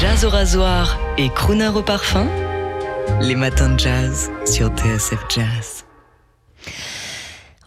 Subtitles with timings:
[0.00, 2.28] Jazz au rasoir et crooner au parfum
[3.20, 5.84] Les matins de jazz sur TSF Jazz.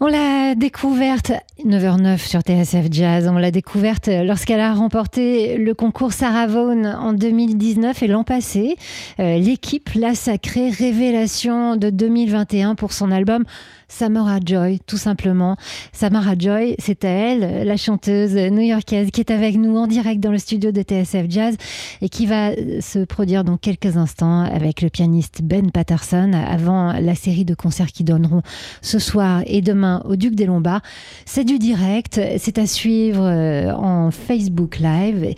[0.00, 1.32] On l'a découverte
[1.64, 3.28] 9h09 sur TSF Jazz.
[3.28, 8.76] On l'a découverte lorsqu'elle a remporté le concours Sarah Vaughan en 2019 et l'an passé.
[9.20, 13.44] Euh, l'équipe l'a sacrée révélation de 2021 pour son album
[13.92, 15.56] Samara Joy, tout simplement.
[15.92, 20.38] Samara Joy, c'est elle, la chanteuse new-yorkaise, qui est avec nous en direct dans le
[20.38, 21.56] studio de TSF Jazz
[22.00, 27.14] et qui va se produire dans quelques instants avec le pianiste Ben Patterson avant la
[27.14, 28.40] série de concerts qui donneront
[28.80, 30.82] ce soir et demain au Duc des Lombards.
[31.26, 35.34] C'est du direct, c'est à suivre euh, en Facebook Live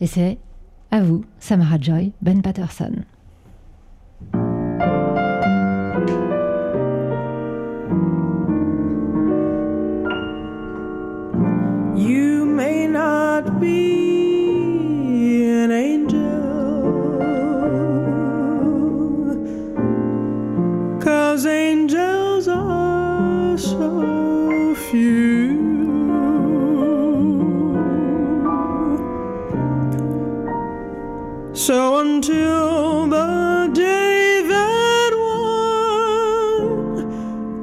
[0.00, 0.38] et c'est
[0.90, 2.92] à vous, Samara Joy, Ben Patterson.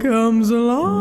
[0.08, 0.95] Comes along.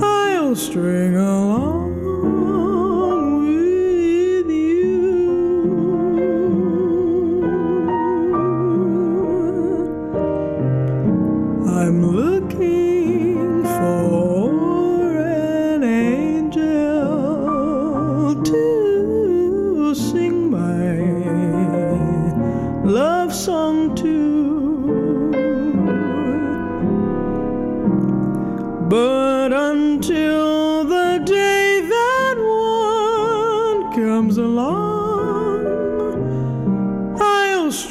[0.00, 1.81] I'll string along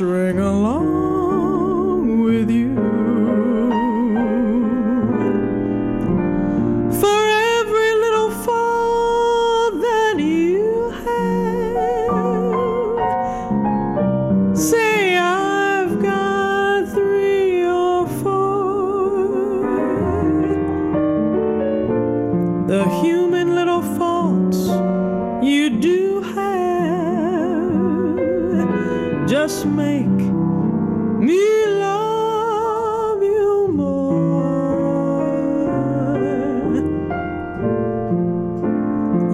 [0.02, 1.11] string along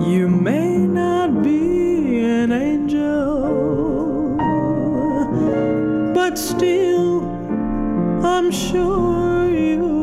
[0.07, 4.37] You may not be an angel,
[6.13, 7.23] but still,
[8.23, 9.96] I'm sure you'll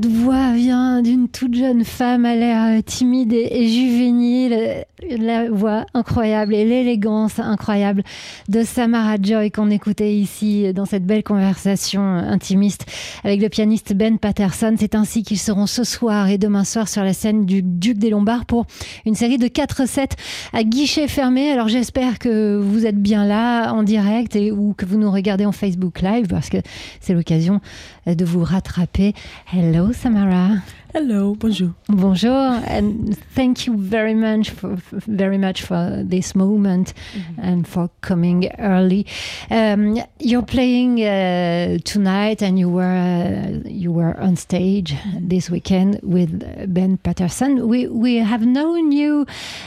[0.00, 4.84] Cette voix vient d'une toute jeune femme à l'air euh, timide et, et juvénile.
[5.16, 8.02] La voix incroyable et l'élégance incroyable
[8.48, 12.84] de Samara Joy qu'on écoutait ici dans cette belle conversation intimiste
[13.24, 14.74] avec le pianiste Ben Patterson.
[14.78, 18.10] C'est ainsi qu'ils seront ce soir et demain soir sur la scène du Duc des
[18.10, 18.66] Lombards pour
[19.06, 20.08] une série de 4 sets
[20.52, 21.50] à guichet fermé.
[21.50, 25.46] Alors j'espère que vous êtes bien là en direct et ou que vous nous regardez
[25.46, 26.58] en Facebook Live parce que
[27.00, 27.60] c'est l'occasion
[28.06, 29.14] de vous rattraper.
[29.54, 30.50] Hello Samara.
[30.94, 31.74] Hello, bonjour.
[31.88, 36.94] Bonjour and thank you very much for very much for this moment
[37.36, 39.06] and for coming early.
[39.50, 46.00] Um, you're playing uh, tonight and you were uh, you were on stage this weekend
[46.02, 46.42] with
[46.72, 47.68] Ben Patterson.
[47.68, 49.26] We we have known you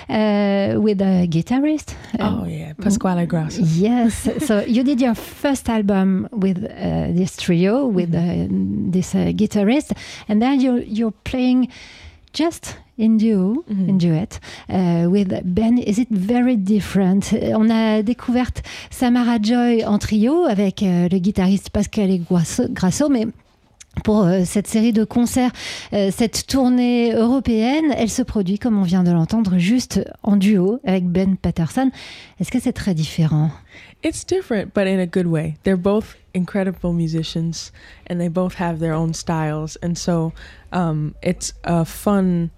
[0.09, 1.94] uh, with a guitarist.
[2.19, 3.62] Oh yeah, Pasquale Grasso.
[3.62, 4.27] Yes.
[4.47, 8.47] so you did your first album with uh, this trio, with uh,
[8.91, 9.95] this uh, guitarist,
[10.27, 11.68] and then you're playing
[12.34, 15.78] just in duo, in duet, uh, with Ben.
[15.80, 17.34] Is it very different?
[17.34, 18.52] Euh, On a découvert
[18.90, 23.28] Samara Joy en trio avec euh, le guitariste Pascal Grasso, Grasso, mais
[24.03, 25.51] pour euh, cette série de concerts,
[25.93, 30.79] euh, cette tournée européenne, elle se produit, comme on vient de l'entendre, juste en duo
[30.85, 31.91] avec Ben Patterson.
[32.39, 33.51] Est-ce que c'est très différent?
[34.03, 35.55] It's different, but in a good way.
[35.63, 37.71] They're both incredible musicians,
[38.09, 40.33] and they both have their own styles, and so
[40.71, 42.49] um, it's a fun.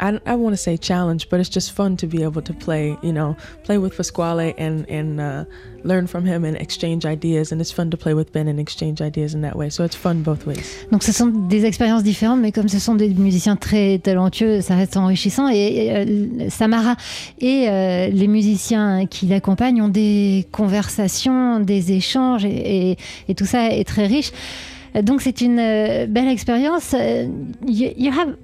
[0.00, 2.96] I, I want to say challenge, but it's just fun to be able to play,
[3.02, 5.44] you know, play with Pasquale and and uh,
[5.84, 9.00] learn from him and exchange ideas, and it's fun to play with Ben and exchange
[9.02, 9.68] ideas in that way.
[9.70, 10.64] So it's fun both ways.
[10.90, 14.74] Donc ce sont des expériences différentes, mais comme ce sont des musiciens très talentueux, ça
[14.74, 15.48] reste enrichissant.
[15.48, 16.96] Et, euh, Samara
[17.40, 22.96] et euh, les musiciens qui l'accompagnent ont des conversations, des échanges, et, et-
[23.28, 24.32] et tout ça est très riche.
[25.02, 26.94] Donc c'est une euh, belle expérience.
[26.94, 27.26] Euh,
[27.66, 28.34] You, you have,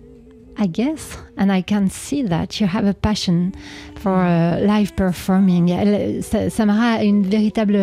[0.58, 3.52] I guess, and I can see that you have a passion
[3.96, 5.68] for uh, live performing.
[6.50, 7.76] Samara a une véritable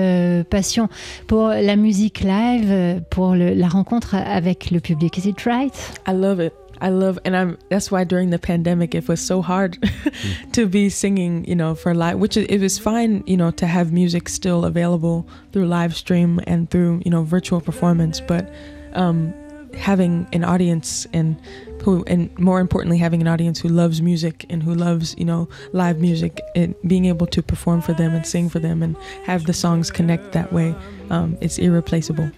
[0.50, 0.90] passion
[1.28, 5.18] pour la musique live, euh, pour le- la rencontre avec le public.
[5.18, 5.74] Is it right?
[6.08, 6.54] I love it.
[6.82, 7.58] I love, and I'm.
[7.70, 9.78] That's why during the pandemic, it was so hard
[10.54, 12.18] to be singing, you know, for live.
[12.18, 16.70] Which it was fine, you know, to have music still available through live stream and
[16.70, 18.20] through, you know, virtual performance.
[18.20, 18.52] But
[18.94, 19.34] um,
[19.76, 21.38] having an audience and
[21.84, 25.50] who, and more importantly, having an audience who loves music and who loves, you know,
[25.74, 28.96] live music and being able to perform for them and sing for them and
[29.26, 30.74] have the songs connect that way,
[31.14, 32.32] um, it's irreplaceable.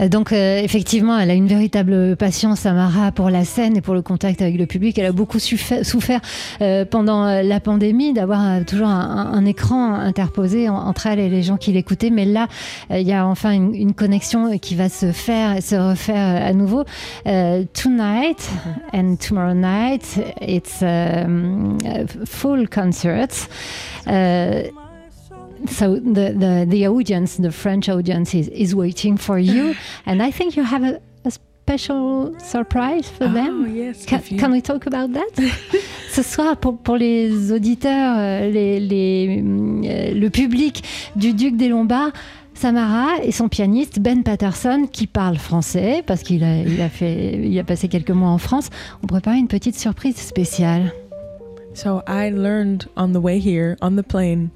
[0.00, 3.94] Euh, Donc euh, effectivement, elle a une véritable passion, Samara, pour la scène et pour
[3.94, 4.96] le contact avec le public.
[4.98, 6.20] Elle a beaucoup souffert
[6.62, 11.28] euh, pendant la pandémie d'avoir euh, toujours un, un écran interposé en- entre elle et
[11.28, 12.10] les gens qui l'écoutaient.
[12.10, 12.46] Mais là,
[12.90, 16.52] il y a enfin une, une connexion qui va se faire et se refaire à
[16.52, 16.84] nouveau.
[17.24, 18.48] Tonight
[18.92, 23.48] and tomorrow night, it's um, uh, full concerts.
[25.66, 29.74] So the, the the audience, the French audience, is, is waiting for you,
[30.06, 33.74] and I think you have a, a special surprise for Oh, them.
[33.74, 35.30] yes, Can, can we talk about that?
[36.10, 40.82] Ce soir, pour, pour les auditeurs, euh, les, les, euh, le public
[41.16, 42.12] du Duc des Lombards,
[42.54, 47.38] Samara et son pianiste Ben Patterson, qui parle français, parce qu'il a, il a, fait,
[47.44, 48.70] il a passé quelques mois en France,
[49.02, 50.92] ont préparé une petite surprise spéciale.
[51.74, 54.48] So I learned on the way here on the plane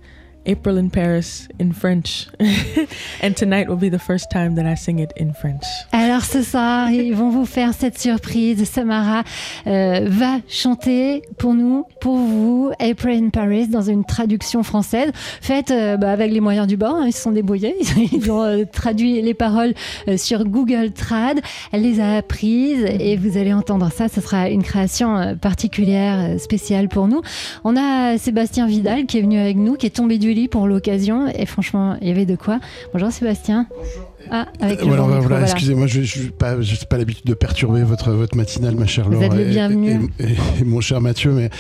[0.47, 2.27] April in Paris in French.
[3.23, 5.65] and tonight will be the first time that I sing it in French.
[5.93, 8.65] Alors ce soir, ils vont vous faire cette surprise.
[8.65, 9.23] Samara
[9.67, 15.71] euh, va chanter pour nous, pour vous, April in Paris dans une traduction française faite
[15.71, 16.97] euh, bah, avec les moyens du bord.
[16.97, 17.77] hein, ils se sont débrouillés.
[18.13, 19.75] Ils ont euh, traduit les paroles
[20.17, 21.41] sur Google Trad.
[21.71, 24.09] Elle les a apprises et vous allez entendre ça.
[24.09, 27.23] Ce sera une création particulière, spéciale pour nous.
[27.65, 31.29] On a Sébastien Vidal qui est venu avec nous, qui est tombé du pour l'occasion
[31.29, 32.59] et franchement, il y avait de quoi.
[32.93, 33.67] Bonjour Sébastien.
[33.71, 35.45] Bonjour Ah, avec le Voilà, bon voilà, micro, voilà.
[35.47, 36.55] excusez-moi, je n'ai pas,
[36.89, 40.09] pas l'habitude de perturber votre, votre matinale, ma chère Vous Laure êtes le et- bienvenu.
[40.19, 41.51] Et, et- et mon cher Mathieu, mais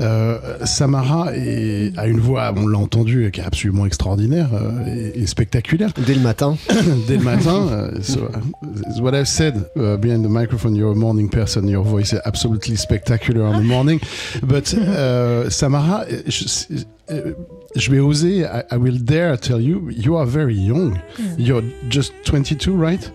[0.00, 5.22] euh, Samara est- a une voix, on l'a entendu, qui est absolument extraordinaire euh, et,
[5.22, 5.90] et spectaculaire.
[6.06, 6.56] Dès le matin.
[7.08, 10.94] Dès le matin, uh, so uh, what I've said uh, behind the microphone, you're a
[10.94, 11.66] morning person.
[11.66, 13.98] Your voice is absolutely spectacular on the morning.
[14.42, 16.44] But uh, Samara, je,
[17.10, 17.32] Uh,
[17.74, 18.44] je vais oser.
[18.44, 20.96] I, I will dare tell you, you are very young.
[21.16, 21.34] Hmm.
[21.38, 23.10] You're just 22, right?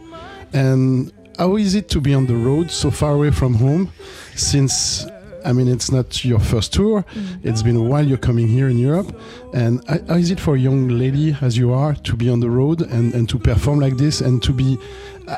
[0.54, 3.92] And how is it to be on the road so far away from home?
[4.36, 5.06] Since
[5.46, 7.02] I mean, it's not your first tour.
[7.02, 7.20] Hmm.
[7.44, 9.16] It's been a while you're coming here in Europe.
[9.54, 12.40] And how how is it for a young lady as you are to be on
[12.40, 14.78] the road and, and to perform like this and to be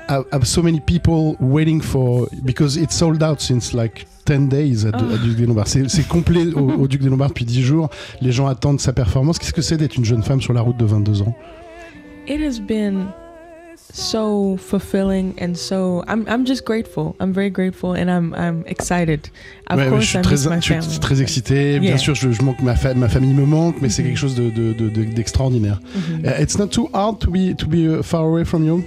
[0.08, 4.86] have, have so many people waiting for because it's sold out since like 10 days
[4.86, 5.68] at, at Duc des Lombards.
[5.68, 7.90] C'est complet au, au Duc des Lombards depuis 10 jours.
[8.22, 9.40] Les gens attendent sa performance.
[9.40, 11.36] Qu'est-ce que c'est d'être une jeune femme sur la route de 22 ans?
[12.28, 13.08] It has been
[13.94, 17.16] so fulfilling and so I'm I'm just grateful.
[17.22, 19.30] I'm very grateful and I'm I'm excited.
[19.70, 21.80] Of Ouais, ouais, je course suis I très, miss my je suis très excité.
[21.80, 21.98] Bien Yeah.
[21.98, 24.10] sûr, je, je manque ma, fa- ma famille me manque, mais c'est Mhm.
[24.10, 25.80] quelque chose de- de- de- de- d'extraordinaire.
[25.96, 26.26] Mhm.
[26.26, 28.84] Uh, it's not too hard to be to be uh, far away from you.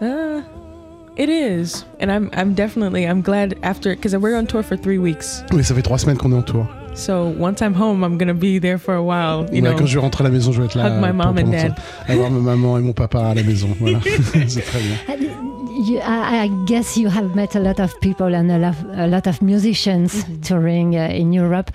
[0.00, 0.42] Uh,
[1.16, 4.98] it is, and I'm I'm definitely I'm glad after because we're on tour for three
[4.98, 5.42] weeks.
[5.52, 6.66] Oui, ça fait trois semaines qu'on est en tour.
[6.94, 9.46] So once I'm home, I'm gonna be there for a while.
[9.52, 10.86] You Ouais, know, quand je vais rentrer à la maison, je vais être là.
[10.88, 11.74] hug my mom and dad.
[12.08, 13.68] Avoir ma maman et mon papa à la maison.
[13.78, 13.98] Voilà,
[14.48, 14.96] c'est très bien.
[15.86, 19.06] You, I, I guess you have met a lot of people and a lot, a
[19.06, 21.70] lot of musicians touring uh, in Europe.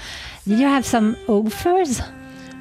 [0.46, 2.02] Did you have some offers?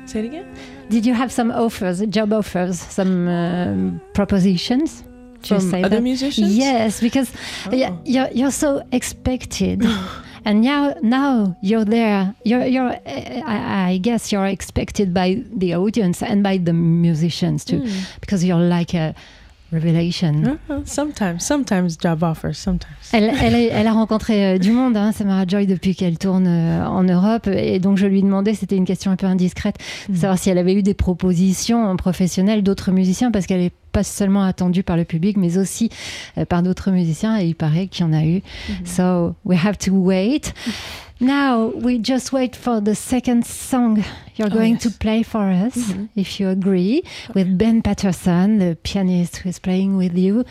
[0.06, 0.47] Say it again?
[0.90, 5.02] Did you have some offers, job offers, some um, propositions?
[5.44, 6.02] To From say other that?
[6.02, 6.54] musicians?
[6.56, 7.30] Yes, because
[7.66, 7.98] Oh.
[8.04, 9.82] you're, you're so expected.
[10.46, 12.34] And now, now you're there.
[12.44, 12.90] You're, you're.
[12.90, 17.90] uh, I, I guess you're expected by the audience and by the musicians too, Mm.
[18.20, 19.14] because you're like a
[19.72, 20.58] revelation.
[20.68, 22.58] Uh, sometimes, sometimes job offers.
[22.58, 22.94] Sometimes.
[23.12, 26.46] Elle, elle, a- elle a rencontré euh, du monde, hein, Samara Joy, depuis qu'elle tourne
[26.46, 27.46] euh, en Europe.
[27.48, 29.76] Et donc, je lui demandais, c'était une question un peu indiscrète,
[30.08, 30.16] de Mm.
[30.16, 34.42] savoir si elle avait eu des propositions professionnelles d'autres musiciens, parce qu'elle n'est pas seulement
[34.44, 35.88] attendue par le public, mais aussi
[36.36, 37.38] euh, par d'autres musiciens.
[37.40, 38.42] Et il paraît qu'il y en a eu.
[38.84, 40.52] So, we have to wait.
[41.20, 44.02] Now, we just wait for the second song
[44.36, 44.82] you're Oh, going yes.
[44.82, 46.08] to play for us, Mhm.
[46.16, 47.02] if you agree,
[47.36, 50.42] with Ben Patterson, the pianist who is playing with you.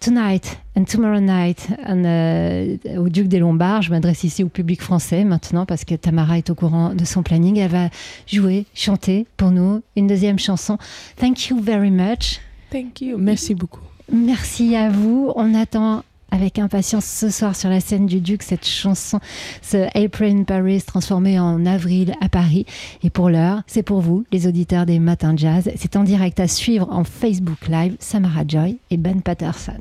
[0.00, 3.82] Tonight and tomorrow night and, euh, au Duc des Lombards.
[3.82, 7.22] Je m'adresse ici au public français maintenant parce que Tamara est au courant de son
[7.22, 7.56] planning.
[7.58, 7.88] Elle va
[8.26, 10.78] jouer, chanter pour nous une deuxième chanson.
[11.16, 12.40] Thank you very much.
[12.70, 13.16] Thank you.
[13.18, 13.80] Merci beaucoup.
[14.10, 15.32] Merci à vous.
[15.36, 19.18] On attend avec impatience ce soir sur la scène du Duc cette chanson,
[19.62, 22.66] ce April in Paris transformé en avril à Paris.
[23.02, 25.70] Et pour l'heure, c'est pour vous, les auditeurs des Matins Jazz.
[25.76, 29.80] C'est en direct à suivre en Facebook Live, Samara Joy et Ben Patterson.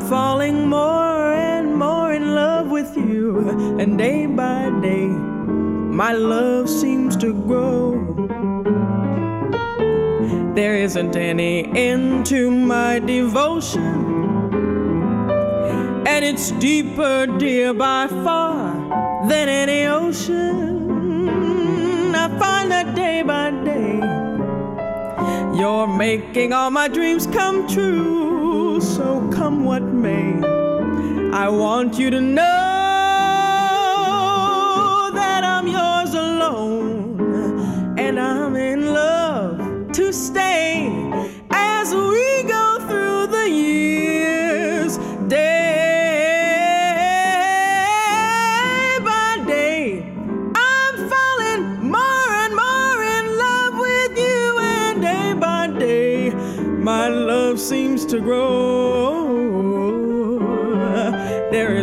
[0.00, 3.50] I'm falling more and more in love with you.
[3.78, 8.00] And day by day, my love seems to grow.
[10.54, 13.92] There isn't any end to my devotion.
[16.06, 18.72] And it's deeper, dear, by far
[19.28, 21.28] than any ocean.
[22.14, 24.00] I find that day by day.
[25.58, 28.29] You're making all my dreams come true.
[28.80, 30.32] So come what may,
[31.34, 32.40] I want you to know
[35.12, 37.98] that I'm yours alone.
[37.98, 40.99] And I'm in love to stay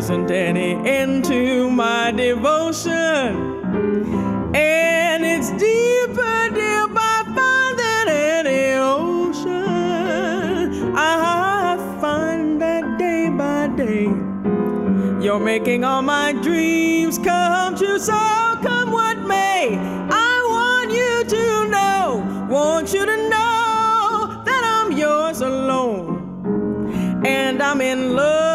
[0.09, 2.95] isn't any end to my devotion.
[4.55, 9.51] And it's deeper, dear, by far than any ocean.
[10.95, 14.05] I find that day by day.
[15.21, 17.99] You're making all my dreams come true.
[17.99, 18.13] So
[18.63, 25.41] come what may, I want you to know, want you to know that I'm yours
[25.41, 27.25] alone.
[27.25, 28.46] And I'm in love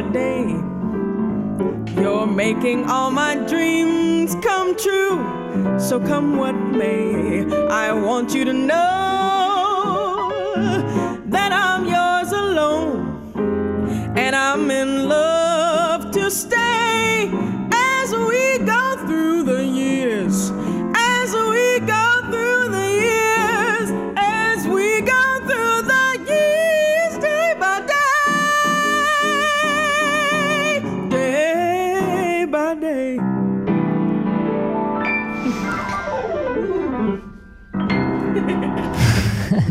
[0.00, 0.44] by day.
[2.00, 5.18] You're making all my dreams come true.
[5.78, 8.84] So come what may, I want you to know
[11.26, 12.94] that I'm yours alone.
[14.16, 15.27] And I'm in love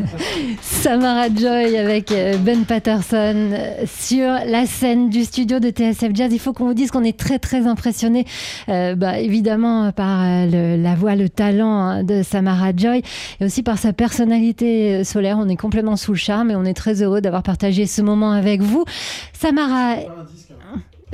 [0.62, 6.32] Samara Joy avec euh, Ben Patterson euh, sur la scène du studio de TSF Jazz.
[6.32, 8.26] Il faut qu'on vous dise qu'on est très très impressionné,
[8.70, 13.02] euh, bah, évidemment par la voix, le talent hein, de Samara Joy
[13.40, 15.38] et aussi par sa personnalité solaire.
[15.40, 18.32] On est complètement sous le charme et on est très heureux d'avoir partagé ce moment
[18.32, 18.86] avec vous.
[19.34, 19.96] Samara.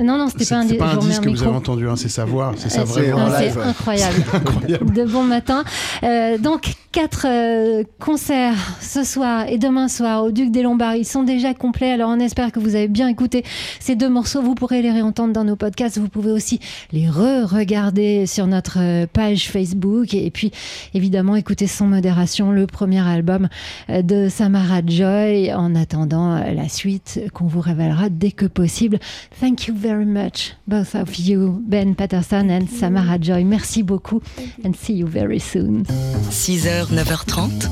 [0.00, 1.46] Non, non, c'était pas un, pas un disque que vous micro.
[1.48, 3.04] avez entendu, hein, c'est sa voix, c'est sa Ah, vraie
[3.52, 4.24] c'est- incroyable.
[4.34, 4.92] Incroyable.
[4.92, 5.62] De bon matin.
[6.02, 10.96] Euh, donc, quatre euh, concerts ce soir et demain soir au Duc des Lombards.
[10.96, 11.92] Ils sont déjà complets.
[11.92, 13.44] Alors, on espère que vous avez bien écouté
[13.78, 14.42] ces deux morceaux.
[14.42, 15.98] Vous pourrez les réentendre dans nos podcasts.
[15.98, 16.58] Vous pouvez aussi
[16.90, 20.12] les re-regarder sur notre euh, page Facebook.
[20.14, 20.50] Et puis,
[20.94, 23.48] évidemment, écouter sans modération le premier album
[23.88, 28.98] de Samara Joy en attendant la suite qu'on vous révélera dès que possible.
[29.40, 33.44] Thank you very much, both of you, Ben Patterson and Samara Joy.
[33.44, 34.22] Merci beaucoup
[34.64, 35.84] and see you very soon.
[36.30, 37.68] 6h, 9h30,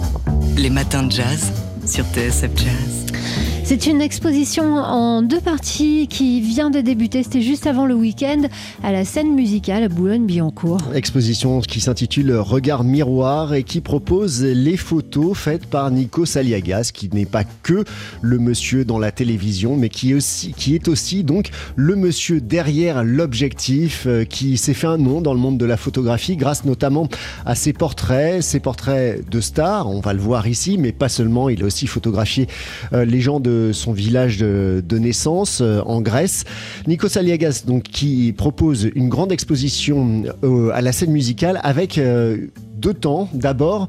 [0.59, 1.51] les matins de jazz
[1.87, 3.52] sur TSF Jazz.
[3.73, 7.23] C'est une exposition en deux parties qui vient de débuter.
[7.23, 8.43] C'était juste avant le week-end
[8.83, 10.77] à la scène musicale à Boulogne-Billancourt.
[10.95, 17.09] Exposition qui s'intitule Regard miroir et qui propose les photos faites par Nico Saliagas, qui
[17.15, 17.85] n'est pas que
[18.21, 24.25] le monsieur dans la télévision, mais qui est aussi, donc le monsieur derrière l'objectif, euh,
[24.25, 27.09] qui s'est fait un nom dans le monde de la photographie grâce notamment
[27.47, 29.89] à ses portraits, ses portraits de stars.
[29.89, 31.49] On va le voir ici, mais pas seulement.
[31.49, 32.49] Il a aussi photographié
[32.93, 36.45] euh, les gens de son village de, naissance euh, en Grèce.
[36.89, 42.49] Nico Saliagas, donc, qui propose une grande exposition euh, à la scène musicale avec euh,
[42.77, 43.29] deux temps.
[43.33, 43.87] D'abord,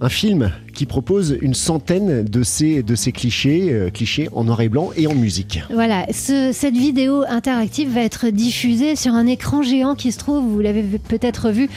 [0.00, 4.68] un film qui propose une centaine de ces, de ces clichés, clichés en noir et
[4.68, 5.60] blanc et en musique.
[5.72, 10.44] Voilà, ce- cette vidéo interactive va être diffusée sur un écran géant qui se trouve,
[10.44, 11.68] vous l'avez peut-être vu,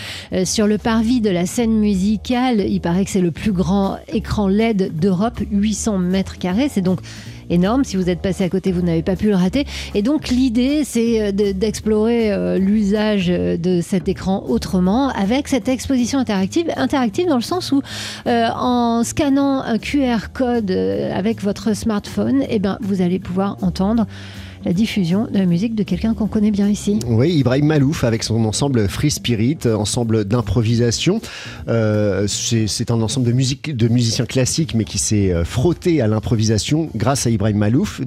[0.44, 2.66] sur le parvis de la scène musicale.
[2.68, 6.70] Il paraît que c'est le plus grand écran LED d'Europe, 800 mètres carrés.
[6.72, 7.00] C'est donc
[7.50, 7.84] énorme.
[7.84, 9.66] Si vous êtes passé à côté, vous n'avez pas pu le rater.
[9.94, 15.48] Et donc l'idée, c'est euh, de- d'explorer euh, l'usage euh, de cet écran autrement avec
[15.48, 16.72] cette exposition interactive.
[16.76, 17.82] Interactive dans le sens où,
[18.26, 24.06] en scannant un QR code avec votre smartphone, eh ben, vous allez pouvoir entendre
[24.66, 27.00] la diffusion de la musique de quelqu'un qu'on connaît bien ici.
[27.08, 31.22] Oui, Ibrahim Malouf avec son ensemble Free Spirit, ensemble d'improvisation.
[31.68, 36.08] Euh, c'est un ensemble de, musique, de musiciens classiques, mais qui s'est euh, frotté à
[36.08, 38.02] l'improvisation grâce à Ibrahim Malouf.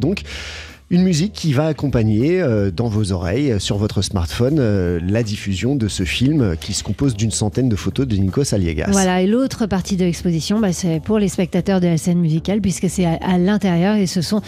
[0.90, 5.22] Une musique qui va accompagner euh, dans vos oreilles, euh, sur votre smartphone, euh, la
[5.22, 8.88] diffusion de ce film qui se compose d'une centaine de photos de Nikos Aliagas.
[8.90, 12.62] Voilà, et l'autre partie de l'exposition, bah, c'est pour les spectateurs de la scène musicale,
[12.62, 14.40] puisque c'est à, l'intérieur et ce sont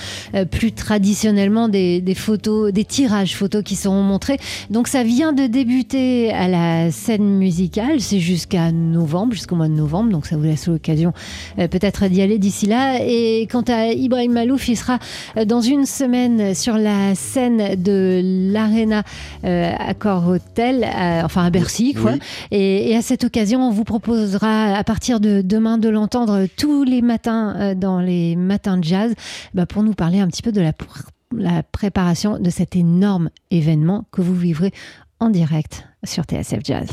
[0.50, 4.38] plus traditionnellement des, photos, des tirages photos qui seront montrés.
[4.70, 9.74] Donc ça vient de débuter à la scène musicale, c'est jusqu'à novembre, jusqu'au mois de
[9.74, 11.12] novembre, donc ça vous laisse l'occasion
[11.57, 12.98] peut-être d'y aller d'ici là.
[13.03, 14.98] Et quant à Ibrahim Malouf, il sera
[15.46, 18.20] dans une semaine sur la scène de
[18.52, 19.02] l'Arena
[19.44, 22.12] euh, Accor Hotel, à- enfin à Bercy, quoi.
[22.12, 22.18] Oui.
[22.50, 26.84] Et, et à cette occasion, on vous proposera à partir de demain de l'entendre tous
[26.84, 29.12] les matins euh, dans les matins de jazz
[29.54, 31.04] bah, pour nous parler un petit peu de la, pr-
[31.36, 34.72] la préparation de cet énorme événement que vous vivrez
[35.20, 36.88] en direct sur TSF Jazz.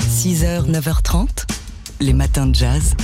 [0.00, 1.28] 6h, 9h30,
[2.00, 2.94] les matins de jazz.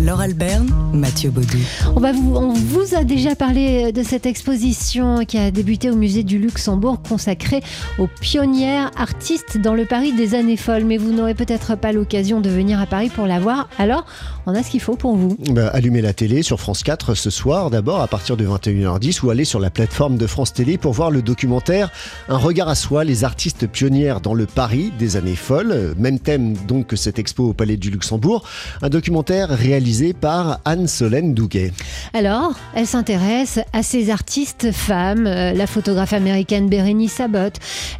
[0.00, 1.58] Laure Alberne, Mathieu Baudou.
[1.94, 5.94] On, va vous, on vous a déjà parlé de cette exposition qui a débuté au
[5.96, 7.60] musée du Luxembourg consacrée
[7.98, 10.84] aux pionnières artistes dans le Paris des années folles.
[10.84, 13.68] Mais vous n'aurez peut-être pas l'occasion de venir à Paris pour la voir.
[13.78, 14.06] Alors,
[14.46, 15.36] on a ce qu'il faut pour vous.
[15.50, 19.30] Bah, allumez la télé sur France 4 ce soir d'abord à partir de 21h10 ou
[19.30, 21.90] allez sur la plateforme de France Télé pour voir le documentaire
[22.28, 26.18] Un regard à soi, les artistes pionnières dans le Paris des années folles, Euh, même
[26.18, 28.44] thème donc que cette expo au Palais du Luxembourg,
[28.80, 29.89] un documentaire réalisé
[30.20, 31.72] par Anne-Solène Douguet.
[32.14, 37.20] Alors, elle s'intéresse à ces artistes femmes, euh, la photographe américaine Bérénice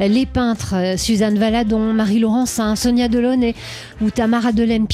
[0.01, 3.55] euh, les peintres euh, Suzanne Valadon, Marie Laurencin, Sonia Delaunay
[4.01, 4.87] ou Tamara Delem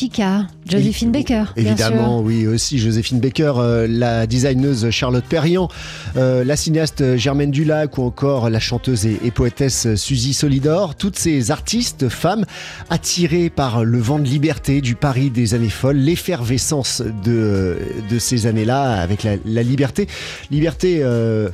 [0.69, 1.45] Joséphine Baker.
[1.57, 5.69] Évidemment, oui, aussi Joséphine Baker, euh, la designeuse Charlotte Perriand,
[6.17, 10.95] euh, la cinéaste Germaine Dulac ou encore la chanteuse et, poétesse Suzy Solidor.
[10.95, 12.45] Toutes ces artistes femmes
[12.91, 17.79] attirées par le vent de liberté du Paris des années folles, l'effervescence de,
[18.11, 20.09] de ces années-là avec la, liberté.
[20.51, 20.99] Liberté.
[21.03, 21.49] Euh,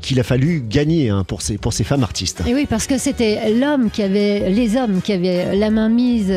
[0.00, 2.42] qu'il a fallu gagner hein, pour, ces, pour ces femmes artistes.
[2.46, 6.32] Et oui, parce que c'était l'homme qui avait, les hommes qui avaient la main mise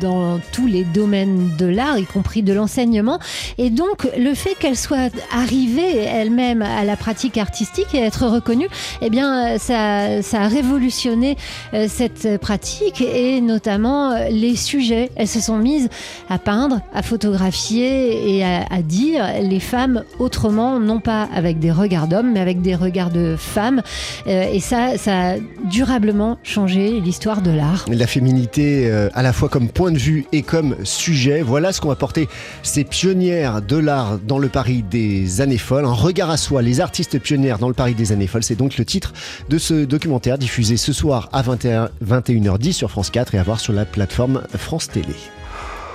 [0.00, 3.18] dans tous les domaines de l'art, y compris de l'enseignement.
[3.58, 8.68] Et donc, le fait qu'elle soit arrivée elle-même à la pratique artistique et être reconnue,
[9.00, 11.36] eh bien, ça, ça a révolutionné
[11.72, 15.10] euh, cette pratique et notamment euh, les sujets.
[15.16, 15.88] Elles se sont mises
[16.28, 21.70] à peindre, à photographier et à, à dire les femmes autrement, non pas avec des
[21.70, 23.82] regards d'hommes, mais avec des regards de femmes.
[24.26, 25.34] Euh, et ça, ça a
[25.64, 27.84] durablement changé l'histoire de l'art.
[27.88, 31.80] La féminité, euh, à la fois comme point de vue et comme sujet, voilà ce
[31.80, 32.28] qu'ont apporté
[32.62, 35.84] ces pionnières de l'art dans le Paris des années folles.
[35.84, 38.76] Un regard à soi, les artistes pionnières dans le Paris des années folles, c'est donc
[38.76, 39.12] le titre
[39.48, 43.60] de ce documentaire diffusé ce soir à 21, 21h10 sur France 4 et à voir
[43.60, 45.14] sur la plateforme France Télé.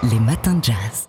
[0.03, 1.07] Les matins de jazz.